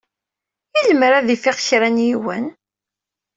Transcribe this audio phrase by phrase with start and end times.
[0.77, 2.45] I lemmer ad ifiq kra n yiwen?